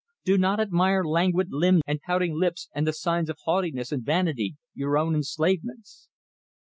[0.25, 4.55] Do not admire languid limbs and pouting lips and the signs of haughtiness and vanity,
[4.73, 6.09] your own enslavements.